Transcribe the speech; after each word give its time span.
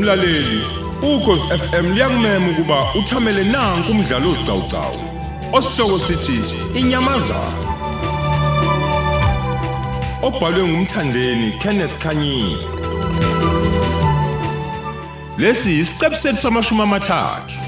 Mlaleli, 0.00 0.64
ukhosi 1.02 1.48
FM 1.58 1.92
liyakumema 1.92 2.50
ukuba 2.50 2.94
uthamele 2.94 3.44
nanku 3.44 3.92
umdlalo 3.92 4.30
ozicawucawu. 4.30 4.96
Osihloko 5.52 5.98
sithi 5.98 6.54
inyamazana. 6.74 7.70
Obhalwe 10.22 10.64
ngumthandeni 10.68 11.52
Kenneth 11.62 11.98
Kanyini. 12.02 12.56
Lesi 15.38 15.80
isiqebu 15.80 16.16
sethu 16.16 16.36
samashumi 16.38 16.82
amathathu. 16.82 17.59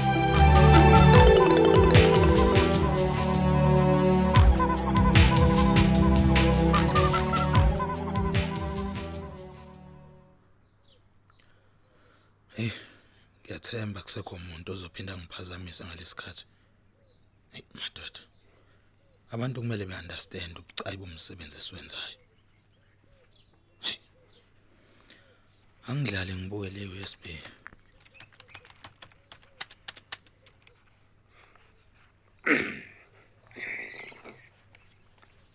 Ngiyathemba 14.13 14.29
kusekho 14.29 14.35
umuntu 14.35 14.71
ozophinda 14.73 15.17
ngiphazamisa 15.17 15.85
ngalesikhathi. 15.85 16.45
Hey 17.51 17.63
madoda. 17.73 18.21
Abantu 19.33 19.61
kumele 19.61 19.85
beunderstand 19.85 20.57
ubucayi 20.57 20.97
bomsebenzi 20.97 21.57
esiwenzayo. 21.57 22.17
Hey. 23.81 23.99
Angidlali 25.87 26.33
ngibuke 26.35 26.69
le 26.69 26.83
USB. 26.87 27.23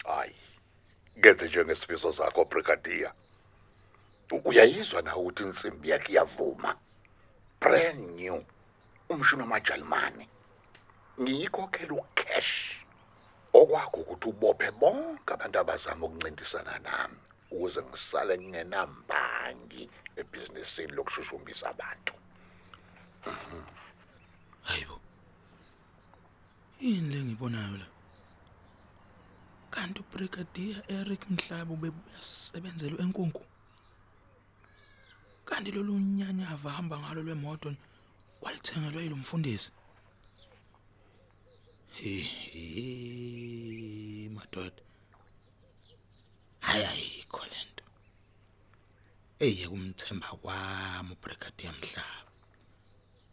hayi 0.05 0.35
kenze 1.23 1.47
njengesifiso 1.49 2.13
sakho 2.13 2.45
brigadier 2.45 3.13
uyayizwa 4.45 5.03
na 5.03 5.17
ukuthi 5.17 5.43
insimbi 5.43 5.91
yakhe 5.91 6.13
iyavuma 6.13 6.71
brand 7.61 8.01
new 8.17 8.39
umshini 9.09 9.43
wamajalimane 9.43 10.25
ngiyikhokhela 11.21 11.95
ucash 12.03 12.55
okwakho 13.59 14.01
ukuthi 14.01 14.27
ubophe 14.33 14.71
bonke 14.81 15.31
abantu 15.35 15.57
abazama 15.59 16.07
ukuncintisana 16.07 16.75
nami 16.87 17.19
ukuze 17.53 17.81
ngisale 17.83 18.33
ngingenambangi 18.39 19.83
ebhizinisini 20.21 20.93
lokushushumbisa 20.97 21.65
abantu 21.75 22.15
Hayibo. 24.69 25.01
Yini 26.81 27.09
le 27.11 27.25
ngibonayo 27.25 27.77
la? 27.83 27.87
Kanti 29.71 30.01
ubrigadier 30.01 30.83
Eric 30.89 31.23
Mhlaba 31.31 31.73
ubebuya 31.75 32.21
sisebenzela 32.21 32.97
enkunku. 33.03 33.43
Kanti 35.49 35.71
lolu 35.73 35.95
nyanyava 35.99 36.71
hamba 36.77 36.99
ngalo 36.99 37.23
lwemoto 37.23 37.75
walithengelwa 38.43 39.03
yilo 39.03 39.17
mfundisi. 39.17 39.71
Hehe 41.99 44.29
madoda. 44.37 44.83
Hayi 46.61 46.85
ayikho 46.85 47.45
lento. 47.53 47.85
Eye 49.39 49.69
kumthemba 49.69 50.29
kwami 50.43 51.13
ubrigadier 51.13 51.73
Mhlaba. 51.73 52.29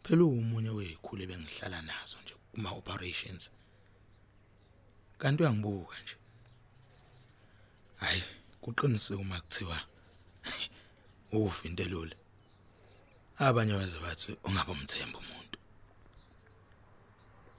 phela 0.06 0.24
umunye 0.24 0.70
wezikhulu 0.70 1.26
bengihlala 1.26 1.82
nazo 1.82 2.16
nje 2.22 2.34
kuma 2.52 2.70
operations 2.70 3.50
kanti 5.18 5.42
uyangibuka 5.42 5.96
nje 6.02 6.16
hayi 7.96 8.22
kuqinisile 8.60 9.18
uma 9.18 9.40
kuthiwa 9.40 9.80
ufa 11.32 11.68
into 11.68 11.82
elula 11.82 12.16
abanye 13.38 13.74
baze 13.74 13.98
bathi 13.98 14.36
ungaba 14.44 14.72
umthemba 14.72 15.18
umuntu. 15.18 15.58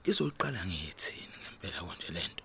Ngizoqala 0.01 0.65
ngiyithini 0.65 1.35
ngempela 1.41 1.79
konje 1.85 2.09
lento 2.15 2.43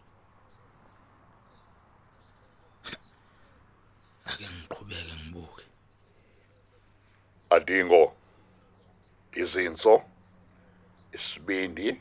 ake 4.29 4.47
ngiqhubeke 4.55 5.15
ngibuke. 5.17 5.65
Adingo 7.51 8.03
izinso 9.43 10.03
isibindi 11.17 12.01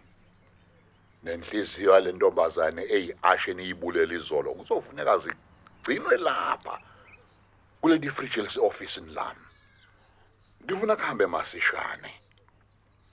nenhliziyo 1.23 1.93
yale 1.93 2.11
ntombazane 2.11 2.81
eyiashe 2.95 3.53
niyibulela 3.53 4.13
izolo 4.19 4.49
kuzofuneka 4.57 5.13
zigcinwe 5.23 6.15
lapha. 6.17 6.75
Kuleli 7.81 8.09
fridge 8.11 8.41
lesi-ofisini 8.41 9.13
lami 9.13 9.39
ngifuna 10.63 10.95
kuhambe 10.95 11.25
masishane. 11.25 12.13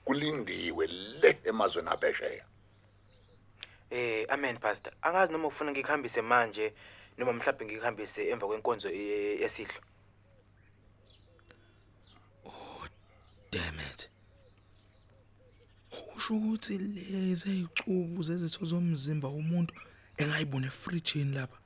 Kulindiwe 0.05 0.87
le 0.87 1.39
emazweni 1.45 1.89
abhesheya 1.89 2.45
Eh 3.91 4.27
amen 4.29 4.59
pastor. 4.59 4.93
Angazi 5.03 5.33
noma 5.33 5.49
ufuna 5.49 5.71
ngikuhambise 5.73 6.23
manje 6.23 6.73
noma 7.19 7.33
mhlawumbe 7.33 7.65
ngikuhambise 7.65 8.29
emva 8.29 8.47
kwenkonzo 8.47 8.89
ye- 8.91 9.41
yesidlo. 9.41 9.81
damn 13.50 13.81
it. 13.81 14.11
Usho 16.17 16.35
ukuthi 16.37 16.79
lezi 16.79 17.50
ezicubu 17.50 18.23
zezitho 18.23 18.65
zomzimba 18.65 19.29
womuntu 19.29 19.75
engayibona 20.21 20.67
efridgeini 20.67 21.35
lapha 21.35 21.59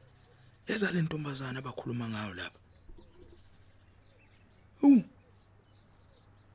ezale 0.66 1.02
ntombazana 1.02 1.58
abakhuluma 1.58 2.08
ngayo 2.08 2.34
lapha. 2.34 2.58
U 4.82 5.02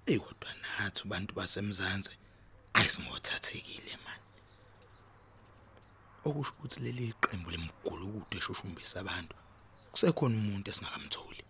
hey 0.06 0.20
kodwa 0.20 0.50
nathi 0.62 1.02
abantu 1.06 1.34
basemzansi 1.34 2.14
ayisingothathekile 2.74 3.98
man. 4.06 4.20
Okusho 6.26 6.54
ukuthi 6.54 6.80
leli 6.80 7.14
qembu 7.22 7.50
lemgulukude 7.52 8.38
eshushumbisa 8.38 9.00
abantu 9.00 9.36
kusekhona 9.92 10.36
umuntu 10.42 10.70
esingakamtholi. 10.72 11.44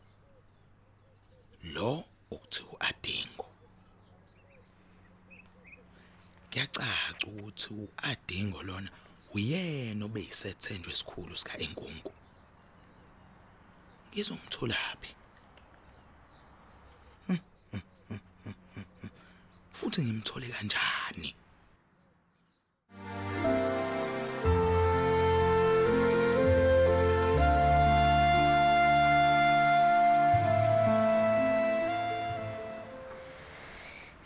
Lo 1.74 1.92
ukuthiwa 2.32 2.72
uadingo 2.74 3.48
kuyacaca 6.50 7.26
ukuthi 7.28 7.70
uadingo 7.74 8.59
lona 8.68 8.90
uyena 9.36 10.06
obeyisethenjwe 10.06 10.92
esikhulu 10.94 11.34
sika 11.38 11.54
enkunku 11.66 12.14
ngizomtholaphi 14.09 15.12
Hmm, 15.14 15.27
futhi 19.78 20.02
ngimthole 20.02 20.48
kanjani? 20.48 21.36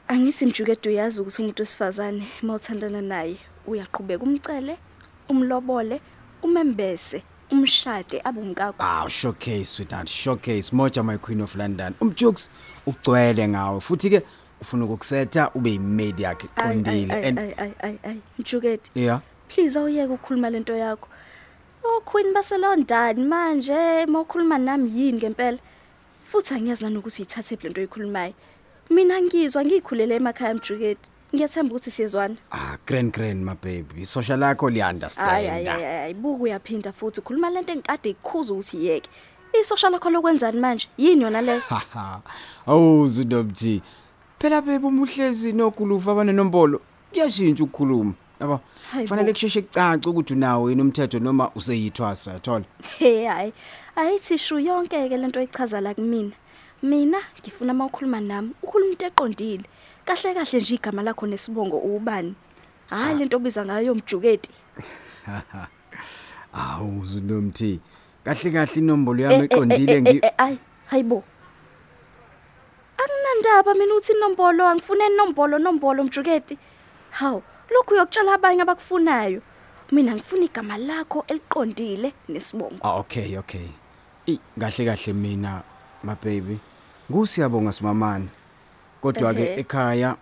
Angithi 0.07 0.45
mjukedo 0.45 0.89
uyazi 0.89 1.21
ukuthi 1.21 1.41
umuntu 1.41 1.61
wesifazane 1.61 2.27
mawuthandana 2.41 3.01
naye 3.01 3.37
uyaqhubeka 3.67 4.23
umcele, 4.23 4.77
umlobole, 5.29 6.01
umembese, 6.43 7.23
umshade 7.51 8.21
abumkakho. 8.23 8.83
Aw 8.83 9.07
showcase 9.09 9.65
sweetheart 9.65 10.09
showcase. 10.09 10.71
Moja 10.71 11.03
my 11.03 11.17
queen 11.17 11.41
of 11.41 11.55
London. 11.55 11.93
Umjukes 12.01 12.49
ugcwele 12.85 13.47
ngawe. 13.47 13.79
Futhi 13.81 14.09
ke 14.09 14.21
ufuna 14.61 14.85
ukukusetha 14.85 15.51
ube 15.55 15.71
yimaid 15.71 16.19
yakhe 16.19 16.47
Ay 16.55 16.63
ay 16.63 16.73
qondile 16.73 17.13
ay 17.13 17.27
and 17.27 17.39
ay 17.39 17.53
ay 17.57 17.71
ay 17.81 17.95
ay 18.03 18.17
mjukedo. 18.39 18.83
yeah 18.95 19.19
Please 19.49 19.79
awuyeke 19.79 20.13
ukukhuluma 20.13 20.49
lento 20.49 20.75
yakho. 20.75 21.07
Oh 21.83 22.01
queen 22.05 22.33
baselondani 22.33 23.23
manje 23.25 24.05
mawukhuluma 24.05 24.57
nami 24.57 24.89
yini 24.95 25.17
ngempela? 25.17 25.57
Futhi 26.23 26.53
angiyazi 26.53 26.83
nanokuthi 26.83 27.21
uyithathe 27.21 27.57
lento 27.63 27.81
oyikhulumayo. 27.81 28.33
Mina 28.89 29.21
ngizwa 29.21 29.65
ngikhulele 29.65 30.15
emakhaya 30.15 30.53
mjukedo. 30.53 30.99
Ngiyathemba 31.35 31.75
ukuthi 31.75 31.91
siyezwana. 31.91 32.35
ah 32.51 32.77
grand 32.85 33.13
grand 33.13 33.43
my 33.45 33.55
baby 33.55 34.05
social 34.05 34.39
lakho 34.39 34.69
li 34.69 34.81
Ay 34.81 34.87
ay 34.87 34.93
understand 34.93 35.31
ay 35.67 36.03
ay 36.03 36.13
buku 36.13 36.43
uyaphinda 36.43 36.91
futhi 36.91 37.19
ukhuluma 37.19 37.49
lento 37.49 37.71
engikade 37.73 38.09
ikukhuza 38.09 38.53
ukuthi 38.53 38.85
yeke. 38.85 39.09
Isocial 39.61 39.91
lakho 39.91 40.09
lokwenzani 40.09 40.59
manje? 40.59 40.87
Yini 40.97 41.23
yona 41.23 41.41
le? 41.41 41.59
haha 41.69 42.21
awuzu 42.67 43.23
dobthi 43.23 43.81
phela 44.41 44.61
baby 44.61 44.85
umuhlezi 44.85 45.53
nogulufa 45.53 46.11
abanenombolo 46.11 46.81
kuyashintsha 47.11 47.63
ukukhuluma 47.63 48.13
yabo 48.39 48.59
Hayi 48.91 49.05
bo. 49.05 49.09
fanele 49.09 49.33
kusheshe 49.33 49.61
kucace 49.61 50.09
ukuthi 50.09 50.33
unawo 50.33 50.69
yini 50.69 50.81
umthetho 50.81 51.19
noma 51.19 51.51
useyithwasa 51.55 52.31
yathola 52.31 52.65
Hey 52.99 53.25
hayi. 53.25 53.53
Ayithi 53.95 54.37
shu 54.37 54.59
yonke 54.59 55.09
ke 55.09 55.17
lento 55.17 55.39
echaza 55.39 55.81
la 55.81 55.93
kumina. 55.93 56.31
Mina 56.83 57.17
ngifuna 57.39 57.73
mawukhuluma 57.73 58.21
nami, 58.21 58.51
ukhuluma 58.63 58.91
into 58.91 59.05
eqondile. 59.05 59.63
kahle 60.05 60.33
kahle 60.33 60.59
nje 60.59 60.75
igama 60.75 61.03
lakho 61.03 61.27
nesibongo 61.27 61.77
ubani 61.77 62.35
hayi 62.89 63.19
lento 63.19 63.37
obiza 63.37 63.65
ngayo 63.65 63.91
umjuketi 63.93 64.49
Awu 66.53 67.03
unomthi. 67.17 67.79
Kahle 68.23 68.51
kahle 68.51 68.75
inombolo 68.75 69.23
Eh, 69.23 69.31
yami 69.31 69.43
eh, 69.45 69.49
eqondile 69.51 69.91
eh, 69.91 69.97
eh, 69.97 70.01
ngi 70.01 70.19
eh, 70.23 70.31
ayi 70.37 70.57
hayibo 70.85 71.23
anginandaba 73.51 73.73
mina 73.73 73.95
uthi 73.95 74.13
inombolo 74.13 74.67
angifune 74.67 75.05
inombolo 75.05 75.59
nombolo 75.59 76.03
mjuketi 76.03 76.57
hawu 77.09 77.43
lokhu 77.69 77.93
uyokutshela 77.93 78.33
abanye 78.33 78.61
abakufunayo 78.61 79.41
mina 79.91 80.15
ngifuna 80.15 80.43
igama 80.43 80.77
lakho 80.77 81.25
eliqondile 81.27 82.13
nesibongo 82.29 82.79
Ah 82.81 82.99
okay 82.99 83.37
okay. 83.37 83.67
I 84.27 84.39
kahle 84.59 84.85
kahle 84.85 85.13
mina 85.13 85.63
my 86.03 86.15
baby. 86.15 86.59
Ngusiyabonga 87.09 87.71
simamani. 87.71 88.29
Kodwa 89.01 89.33
ke 89.33 89.59
ekhaya 89.59 90.15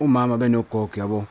umama 0.00 0.38
benogogo 0.38 0.90
yabo. 0.96 1.26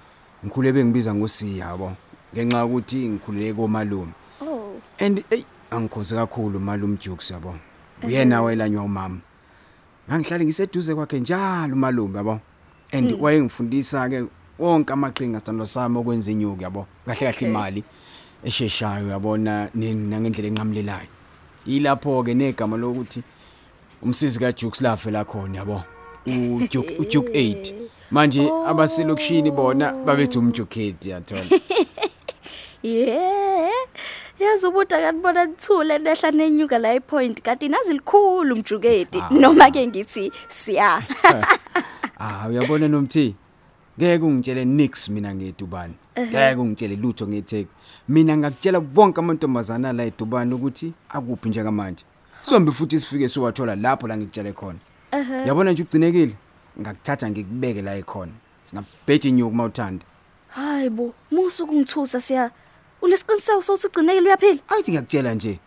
Ngikhule 0.46 0.72
bengibiza 0.72 1.14
ngosiya 1.14 1.66
yabo. 1.66 1.94
Ngenxa 2.34 2.66
ukuthi 2.66 3.10
ngikhulele 3.10 3.54
komalume. 3.54 4.14
oh 4.42 4.82
And 5.00 5.24
ey 5.32 5.46
angikhoze 5.72 6.16
kakhulu 6.16 6.60
malume 6.60 6.98
Jukes 6.98 7.32
yabo. 7.32 7.56
Uyena 8.04 8.42
welanywa 8.42 8.84
umama. 8.84 9.22
Ngangihlale 10.12 10.46
ngiseduze 10.46 10.96
kwakhe 10.96 11.20
njalo 11.20 11.76
malume 11.76 12.18
yabo. 12.18 12.40
And 12.92 13.14
wayengifundisa 13.20 14.10
ke 14.10 14.24
wonke 14.60 14.94
amaqhinga 14.94 15.40
sithando 15.40 15.66
sami 15.66 15.98
okwenza 15.98 16.32
inyuku 16.32 16.64
yabo. 16.64 16.88
Kahle 17.06 17.32
kahle 17.32 17.48
imali 17.48 17.84
esheshayo 18.44 19.08
yabona 19.08 19.70
nangendlela 19.74 20.48
enqamlelayo. 20.48 21.08
Yilapho 21.66 22.24
ke 22.24 22.34
negama 22.34 22.78
lokuthi 22.78 23.24
umsisi 24.04 24.40
kaJukes 24.40 24.82
lafela 24.82 25.24
khona 25.24 25.58
yabo. 25.58 25.84
uJuke 26.28 26.98
uJuke 27.00 27.32
8. 27.32 27.74
Manje 28.12 28.52
abaselokishini 28.68 29.52
bona 29.52 29.94
babethu 29.94 30.40
umjuketi 30.40 31.10
yathola. 31.10 31.60
yeah 32.84 33.81
yazi 34.44 34.68
ubuda 34.68 35.02
kanibona 35.02 35.46
nithule 35.46 35.98
nehla 35.98 36.32
nenyuka 36.32 36.78
la 36.80 36.94
ipoint 36.94 37.42
kanti 37.42 37.70
nazi 37.70 37.94
likhulu 37.94 38.56
umjuketi 38.56 39.24
noma 39.32 39.72
ke 39.72 39.88
ngithi 39.88 40.32
siya. 40.48 41.04
Ah 42.24 42.48
uyabona 42.48 42.88
nomthi? 42.88 43.36
Ngeke 43.98 44.24
ungitshele 44.26 44.66
nix 44.66 45.10
mina 45.10 45.36
ngedubani. 45.36 45.94
Ngeke 46.20 46.62
ungitshele 46.62 46.96
lutho 46.96 47.28
ngetheke 47.28 47.70
mina 48.10 48.38
ngakutshela 48.38 48.80
bonke 48.80 49.20
amantombazana 49.20 49.94
la 49.94 50.04
edubani 50.04 50.54
ukuthi 50.54 50.94
akuphi 51.10 51.50
njengamanje. 51.50 52.06
Sombe 52.42 52.72
futhi 52.72 53.00
sifike 53.00 53.28
siwathola 53.28 53.76
lapho 53.76 54.08
la 54.08 54.18
ngikutshele 54.18 54.54
khona. 54.54 54.80
Yabona 55.46 55.72
nje 55.72 55.84
ugcinekile? 55.84 56.36
Ngakuthatha 56.80 57.30
ngikubeke 57.30 57.82
la 57.82 57.96
ekhona. 57.96 58.32
Singabheja 58.64 59.30
inyuku 59.30 59.56
mawuthanda 59.56 60.06
hayibo 60.52 61.14
musu 61.32 61.68
kungithusa 61.68 62.22
siya. 62.22 62.52
Unesiqiniseko 63.02 63.62
sokuthi 63.62 63.88
ugcinekile 63.88 64.28
uyaphila 64.28 64.62
ayithi 64.70 64.92
ngiyakutshela 64.92 65.34
nje 65.34 65.60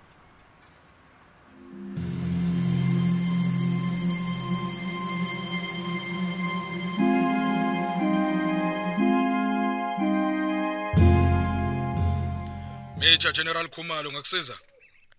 Major 13.01 13.33
General 13.33 13.69
Khumalo 13.69 14.13
ngakusiza 14.13 14.57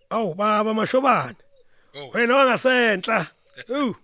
Awu 0.09 0.33
baba 0.33 0.73
mashobane. 0.73 1.35
Oh. 1.95 2.11
Wena 2.13 2.35
wangasentla. 2.35 3.27
Ew. 3.69 3.95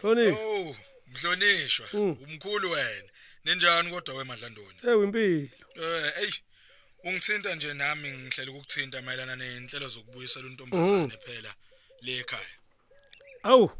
Thoni, 0.00 0.28
Oh 0.28 0.76
mhlonishwa 1.14 1.86
umkhulu 1.94 2.70
wena 2.70 3.08
ninjani 3.44 3.90
kodwa 3.90 4.14
wemadlandoni 4.14 4.78
ewu 4.88 5.04
impilo. 5.04 5.48
Eh 5.74 6.12
ey 6.22 6.30
ungithinta 7.04 7.54
nje 7.54 7.74
nami 7.74 8.08
ngihlela 8.12 8.50
ukukuthinta 8.50 9.02
mayelana 9.02 9.36
nenhlelo 9.36 9.88
zokubuyisela 9.88 10.46
untombazane 10.46 11.16
phela 11.24 11.54
le 12.04 12.12
ekhaya 12.20 12.54
Awu. 13.44 13.70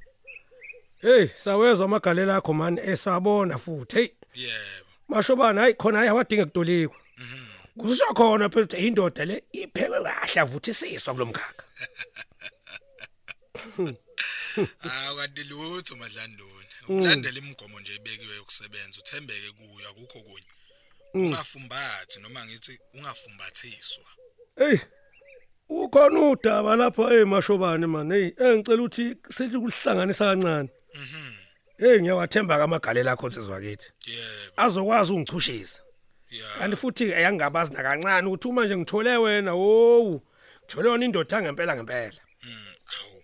Hey, 1.03 1.29
sawezwa 1.45 1.85
amagalela 1.85 2.37
akho 2.37 2.55
man 2.55 2.79
esabona 2.79 3.59
futhi. 3.59 3.97
Hey, 3.97 4.09
yebo 4.35 4.91
mashobane 5.09 5.61
hayi 5.61 5.75
khona 5.75 5.99
hayi 5.99 6.11
awadinga 6.11 6.45
kutolikwa. 6.45 6.97
Kusho 7.79 8.15
khona 8.15 8.49
phela 8.49 8.67
ukuthi 8.67 8.87
indoda 8.87 9.25
le 9.25 9.45
iphekwe 9.53 10.03
kahle 10.03 10.41
avuthisiswa 10.41 11.15
kulomkhakha. 11.15 11.65
Ah 14.57 15.15
kanti 15.17 15.45
lutho 15.45 15.97
madlandoni. 15.97 16.69
Ukulandela 16.83 17.39
imigomo 17.39 17.81
nje 17.81 17.95
ebekiwe 17.95 18.35
yokusebenza 18.37 18.99
uthembeke 19.01 19.51
kuyo 19.51 19.89
akukho 19.89 20.21
kunye. 20.21 20.47
Ungafumbathi 21.15 22.21
noma 22.21 22.45
ngithi 22.45 22.79
ungafumbathiswa. 22.95 24.05
Hey. 24.57 24.79
Ukhona 25.69 26.21
udaba 26.21 26.77
lapha 26.77 27.09
hey 27.09 27.25
mashobane 27.25 27.87
man. 27.87 28.11
Hey, 28.11 28.33
engicela 28.39 28.83
ukuthi 28.83 29.17
sithi 29.31 29.59
kuhlanganisa 29.59 30.25
kancane. 30.25 30.71
Mhm. 30.95 31.37
Hey 31.79 32.01
ngiyawathemba 32.01 32.59
kamagalela 32.59 33.13
akho 33.13 33.29
nsizwa 33.29 33.61
kithi. 33.61 33.93
Yebo. 34.07 34.53
Azokwazi 34.57 35.13
ungichushisa. 35.13 35.81
Yeah. 36.31 36.59
Kanti 36.59 36.77
futhi 36.77 37.15
ayangabazi 37.15 37.73
nakancane 37.73 38.29
ukuthi 38.29 38.49
uma 38.49 38.65
nje 38.65 38.77
ngithole 38.77 39.17
wena 39.17 39.55
wo 39.55 40.23
ngithole 40.65 40.89
wona 40.89 41.05
indoda 41.05 41.43
ngempela 41.43 41.77
ngempela. 41.77 42.21
Awu. 42.99 43.23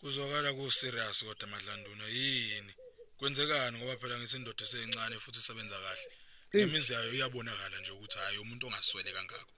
Kuzokala 0.00 0.52
ku 0.52 0.70
serious 0.70 1.24
kodwa 1.24 1.48
madlanduna 1.48 2.04
yini? 2.04 2.72
Kwenzekani 3.18 3.78
ngoba 3.78 3.96
phela 3.96 4.18
ngithi 4.18 4.36
indoda 4.36 4.64
esencane 4.64 5.18
futhi 5.18 5.38
isebenza 5.38 5.76
kahle. 5.84 6.08
Nemizi 6.52 6.92
yayo 6.92 7.12
iyabonakala 7.14 7.80
nje 7.80 7.92
ukuthi 7.92 8.18
hayi 8.18 8.38
umuntu 8.38 8.66
ongaswele 8.66 9.12
kangako. 9.12 9.52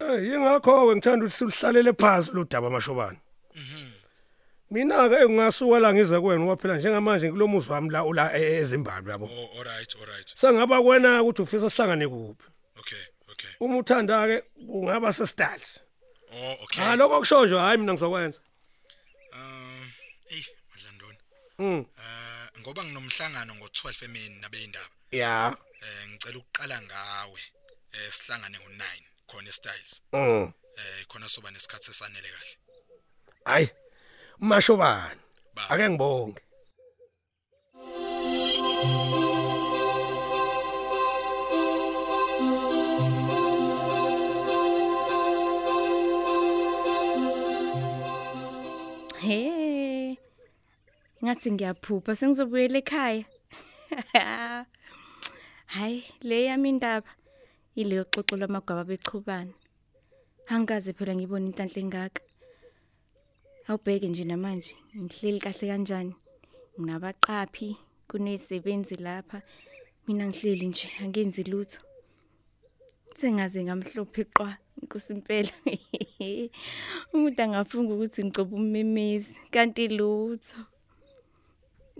Eh 0.00 0.22
yingakho 0.28 0.86
ke 0.88 0.94
ngithanda 0.94 1.24
ukuthi 1.24 1.36
siluhlalele 1.36 1.92
phansi 1.92 2.30
lo 2.32 2.44
daba 2.44 2.70
mashobane. 2.70 3.18
Mina 4.70 5.08
ke 5.08 5.24
ngingasuka 5.24 5.80
la 5.80 5.92
ngize 5.92 6.20
kuwena 6.20 6.44
ngoba 6.44 6.62
phela 6.62 6.76
njengamanje 6.76 7.30
kulomuzi 7.30 7.70
wami 7.72 7.90
la 7.90 8.04
ula 8.04 8.36
e- 8.36 8.60
eZimbabwe 8.60 9.12
yabo. 9.12 9.24
Oh 9.24 9.58
alright 9.58 9.96
alright. 10.00 10.28
Sengaba 10.36 10.82
kwena 10.82 11.22
ukuthi 11.22 11.42
ufisa 11.42 11.70
sihlangane 11.70 12.08
kuphi. 12.08 12.44
Okay 12.78 13.04
okay. 13.32 13.50
Uma 13.60 13.78
uthanda 13.78 14.26
ke 14.28 14.44
ungaba 14.68 15.12
seStals. 15.12 15.80
Oh 16.32 16.56
okay. 16.62 16.84
Ha 16.84 16.96
lokho 16.96 17.18
kushojo 17.20 17.58
hayi 17.58 17.78
mina 17.78 17.92
ngizokwenza. 17.92 18.40
Um 19.32 19.90
ey 20.30 20.44
madlandona. 20.70 21.18
Mm. 21.58 21.84
Eh 21.98 22.60
ngoba 22.60 22.84
nginomhlangano 22.84 23.54
ngo12 23.54 24.04
emini 24.04 24.36
nabeyindaba. 24.40 24.97
Yeah. 25.10 25.56
Eh 25.80 26.04
ngicela 26.08 26.38
ukuqala 26.38 26.76
ngawe. 26.84 27.42
Eh 27.96 28.10
sihlangane 28.12 28.58
ngo9 28.58 28.84
khona 29.26 29.52
styles. 29.52 30.02
Mm. 30.12 30.52
Eh 30.80 31.04
khona 31.08 31.28
soba 31.28 31.50
nesikhathi 31.50 31.90
esanele 31.90 32.28
kahle. 32.28 32.56
Hayi. 33.48 33.66
Mashobane. 34.40 35.20
Ba. 35.54 35.62
Ake 35.72 35.88
ngibonge. 35.88 36.42
He. 49.24 50.18
Ngathi 51.24 51.48
ngiyaphupha 51.52 52.12
sengizobuyela 52.16 52.78
ekhaya. 52.84 53.24
Hayi, 55.68 56.02
le 56.22 56.36
yami 56.48 56.68
indaba 56.72 57.10
ileyo 57.80 58.04
xoxo 58.12 58.34
lamagwaba 58.40 58.88
bechubana. 58.88 59.52
Angikaze 60.52 60.90
phela 60.96 61.12
ngibona 61.14 61.46
inhlanhla 61.48 61.80
engaka. 61.84 62.22
Awubheke 63.68 64.06
nje 64.08 64.24
namanje, 64.24 64.74
ngihleli 65.02 65.40
kahle 65.44 65.64
kanjani? 65.70 66.14
Nginabaqaphi, 66.78 67.68
kunezisebenzi 68.08 68.96
lapha. 69.06 69.38
Mina 70.06 70.24
ngihleli 70.28 70.66
nje 70.68 70.88
angenzi 71.02 71.42
lutho. 71.50 71.80
Sengaze 73.18 73.60
ngamhlophe 73.64 74.22
qwa 74.36 74.50
inkosi 74.80 75.12
impela. 75.14 75.52
Umuntu 77.12 77.40
angafunga 77.42 77.92
ukuthi 77.94 78.20
ngicoba 78.24 78.56
ummemezi 78.56 79.36
kanti 79.52 79.84
lutho. 79.98 80.60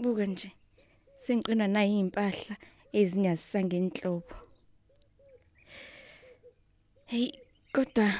Buka 0.01 0.25
nje. 0.33 0.51
Sengiqina 1.23 1.67
nayi 1.75 2.01
impahla 2.05 2.57
ezinyasisa 2.93 3.65
ngenhlobo. 3.65 4.35
Hey, 7.07 7.33
kodwa 7.73 8.13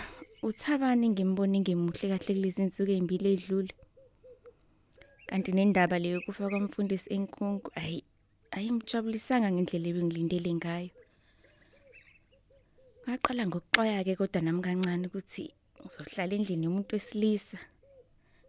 uthabani 0.43 1.09
ngimbone 1.09 1.61
ngemuhle 1.61 2.07
kahle 2.09 2.35
kulezi 2.35 2.63
insuku 2.63 2.91
ezimbili 2.93 3.29
edlule. 3.35 3.75
Kanti 5.29 5.53
nendaba 5.53 5.99
leyo 5.99 6.21
kufa 6.27 6.49
kwamfundisi 6.51 7.09
enkunku 7.15 7.69
ayi 7.81 8.05
ayimjabulisanga 8.57 9.53
ngendlela 9.53 9.89
ebengilindele 9.89 10.51
ngayo. 10.59 10.93
Ngaqala 13.05 13.43
ngokuxoya 13.47 14.05
ke 14.07 14.17
kodwa 14.17 14.41
nami 14.43 14.61
kancane 14.65 15.05
ukuthi 15.09 15.45
ngizohlala 15.81 16.33
endlini 16.37 16.65
yomuntu 16.67 16.93
wesilisa. 16.97 17.59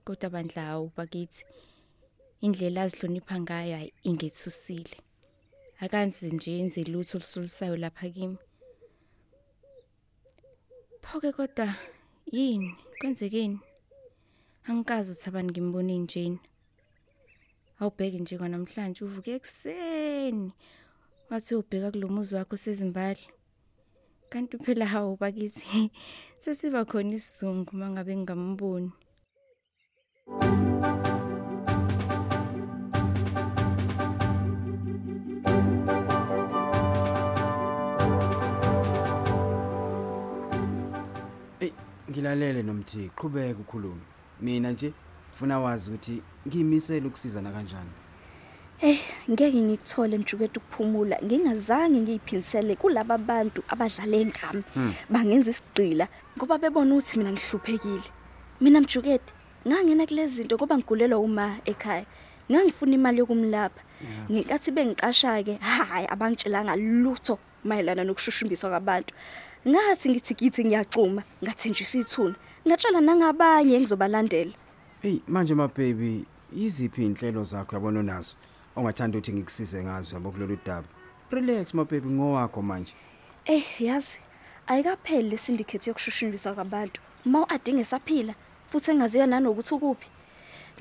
Kodwa 0.05 0.27
bandla 0.33 0.61
awu 0.71 0.91
bakithi. 0.95 1.43
indlela 2.41 2.81
azihlonipha 2.83 3.35
ngayo 3.43 3.75
hayi 3.75 3.93
ingethusile 4.07 4.95
akanzi 5.83 6.27
nje 6.31 6.51
enze 6.59 6.83
lutho 6.83 7.17
olusulisayo 7.17 7.75
lapha 7.77 8.09
kimi. 8.09 8.37
Phoke 11.01 11.31
kodwa 11.31 11.67
yini? 12.31 12.75
Kwenzekeni? 12.99 13.59
Angikazi 14.67 15.11
uthabani 15.11 15.49
ngimbone 15.51 15.97
njeni 15.97 16.39
awubheke 17.79 18.19
nje 18.19 18.37
kwanamhlanje 18.37 18.99
uvuke 19.03 19.31
ekseni 19.39 20.51
wathi 21.29 21.49
uyobheka 21.53 21.91
kulomuzi 21.91 22.35
wakho 22.35 22.57
sezimbali 22.57 23.23
kanti 24.31 24.55
phela 24.63 24.85
hawo 24.93 25.17
bakithi 25.21 25.91
sesiba 26.41 26.81
khona 26.89 27.13
isizungu 27.17 27.71
mangabe 27.79 28.13
ngingamboni. 28.15 28.91
Ngilalele 42.19 42.63
nomthi 42.63 43.09
qhubeka 43.15 43.59
ukhuluma 43.59 44.01
mina 44.41 44.71
nje 44.71 44.93
ufuna 45.33 45.59
wazi 45.59 45.89
ukuthi 45.89 46.21
ngiyimisela 46.47 47.07
ukusizana 47.07 47.51
kanjani. 47.51 47.89
Eh 48.81 48.99
ngeke 49.29 49.61
ngikuthole 49.61 50.17
mjukethe 50.17 50.59
ukuphumula. 50.59 51.19
Ngingazange 51.23 51.99
ngiyiphindisele 52.01 52.75
kulabo 52.75 53.17
bantu 53.17 53.63
abadlala 53.67 54.17
engami 54.17 54.63
bangenza 55.09 55.51
isigqila 55.51 56.07
ngoba 56.37 56.57
bebona 56.57 56.95
ukuthi 56.95 57.17
mina 57.19 57.31
ngihluphekile. 57.31 58.09
Mina 58.61 58.81
mjukethe 58.81 59.33
ngangena 59.67 60.05
kulezi 60.05 60.35
zinto 60.35 60.55
ngoba 60.55 60.77
ngigulelwa 60.77 61.19
uma 61.19 61.57
ekhaya. 61.65 62.05
Ngangifuna 62.51 62.93
imali 62.95 63.19
yokumlapha. 63.19 63.81
Ngenkathi 64.31 64.71
bengiqasha 64.71 65.43
ke 65.43 65.53
hayi 65.61 66.07
abangitshelanga 66.07 66.75
lutho. 66.75 67.39
Mayelana 67.63 68.03
nokushushumbiswa 68.03 68.69
kwabantu 68.69 69.13
ngathi 69.67 70.09
ngithi 70.09 70.33
githi 70.33 70.65
ngiyacuma 70.65 71.23
ngathenjisa 71.43 71.97
ithuna 71.99 72.35
ngatshela 72.67 73.01
nangabanye 73.01 73.75
engizobalandela 73.75 74.55
hey 75.01 75.19
manje 75.27 75.53
ma 75.55 75.67
baby 75.67 76.25
iziphi 76.55 77.05
inhlelo 77.05 77.43
zakho 77.43 77.75
yabona 77.75 78.03
nazo 78.03 78.35
ongathanda 78.75 79.17
ukuthi 79.17 79.33
ngikusize 79.33 79.83
ngazo 79.83 80.15
yabo 80.15 80.31
kulolu 80.31 80.57
daba 80.65 80.87
relax 81.31 81.73
ma 81.73 81.83
baby 81.85 82.09
ngowakho 82.09 82.61
manje 82.61 82.93
Eh 83.45 83.81
yazi 83.81 84.17
ayikapheli 84.67 85.29
le 85.29 85.37
syndicate 85.37 85.89
yokushushumbiswa 85.89 86.53
kwabantu. 86.53 87.01
Uma 87.25 87.39
uadinge 87.41 87.83
saphila 87.83 88.33
futhi 88.71 88.91
engaziyo 88.91 89.25
nanokuthi 89.25 89.73
ukuphi. 89.73 90.07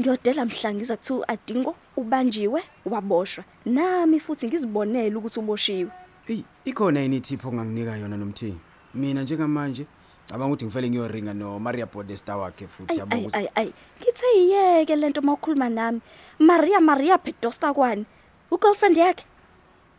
Ngiyodela 0.01 0.45
mhla 0.45 0.75
ngizwa 0.75 0.97
kuthi 0.97 1.13
uadingo 1.13 1.77
ubanjiwe 1.97 2.63
waboshwa. 2.85 3.45
Nami 3.65 4.21
futhi 4.21 4.47
ngizibonele 4.47 5.17
ukuthi 5.17 5.39
uboshiwe. 5.41 5.91
Hey 6.29 6.43
ikhona 6.65 7.01
yini 7.01 7.17
ithipho 7.17 7.49
onganginika 7.49 7.97
yona 7.97 8.17
nomthi 8.17 8.55
mina 8.95 9.23
njengamanje 9.23 9.87
cabanga 10.29 10.47
ukuthi 10.47 10.65
ngifele 10.65 10.91
ngiyoringa 10.91 11.35
no 11.35 11.59
Maria 11.59 11.87
Podesta 11.87 12.37
wakhe 12.37 12.69
futhi 12.69 12.93
Ay 12.93 12.99
yabo 12.99 13.17
ay 13.17 13.21
ukuthi 13.23 13.37
ay 13.37 13.49
ay. 13.55 13.73
Ngithe 14.01 14.27
iyeke 14.37 14.97
lento 14.97 15.21
mawukhuluma 15.23 15.69
nami. 15.69 16.01
Maria 16.39 16.81
Maria 16.81 17.19
Pedosta 17.19 17.73
kwani? 17.75 18.05
U 18.51 18.59
girlfriend 18.59 18.97
yakhe? 18.97 19.25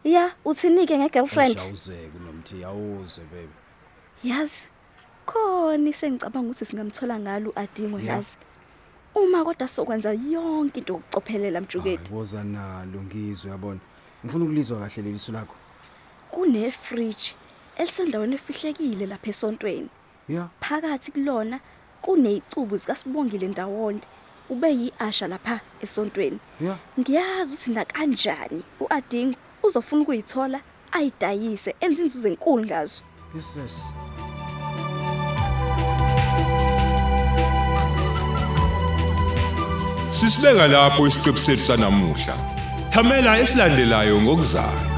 Ya, 0.03 0.31
uthinike 0.45 0.97
ngegirlfriend. 0.97 1.59
awuzeke 1.59 2.19
nomthi 2.25 2.63
awuze 2.63 3.21
baby 3.31 3.53
Yazi. 4.23 4.67
Khona 5.25 5.89
isengicabanga 5.89 6.49
ukuthi 6.49 6.65
singamthola 6.65 7.19
ngalo 7.19 7.53
uadingo 7.55 7.99
Yeah. 7.99 8.17
yazi. 8.17 8.37
Uma 9.15 9.43
kodwa 9.43 9.67
sokwenza 9.67 10.13
yonke 10.13 10.79
into 10.79 10.95
ukucophelela 10.95 11.61
mjuketi. 11.61 12.13
woza 12.13 12.43
nalo 12.43 13.01
ngizwe 13.01 13.51
yabona 13.51 13.79
ngifuna 14.25 14.45
ukulizwa 14.45 14.79
kahle 14.79 15.03
lelisu 15.03 15.31
lakho 15.31 15.55
Kune 16.31 16.71
fridge 16.71 17.35
elisendaweni 17.77 18.35
efihlekile 18.35 19.05
lapha 19.05 19.29
esontweni. 19.29 19.89
ya 20.29 20.47
Phakathi 20.61 21.11
kulona 21.11 21.59
kunezicubu 22.01 22.77
zikaSibongile 22.77 23.47
ndawonde. 23.47 24.07
Ube 24.49 24.69
yiasha 24.73 25.27
lapha 25.27 25.59
esontweni. 25.81 26.39
ya 26.61 26.75
Ngiyazi 26.99 27.53
ukuthi 27.53 27.71
na 27.71 27.85
kanjani 27.85 28.63
uAdingo 28.79 29.37
uzofuna 29.63 30.01
ukuyithola 30.01 30.59
ayidayise 30.91 31.75
enze 31.79 32.01
inzuzo 32.03 32.27
enkulu 32.27 32.65
ngazo. 32.65 33.01
yes 33.35 33.57
yes 33.57 33.93
Sisibeka 40.11 40.67
lapho 40.67 41.07
isiqebu 41.07 41.37
sethu 41.45 41.61
sanamuhla. 41.61 42.35
Thamela 42.91 43.39
esilandelayo 43.41 44.15
ngokuzayo. 44.21 44.88